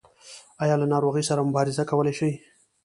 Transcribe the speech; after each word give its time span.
ایا 0.63 0.75
له 0.81 0.85
ناروغۍ 0.93 1.23
سره 1.29 1.47
مبارزه 1.49 1.83
کولی 1.91 2.13
شئ؟ 2.19 2.31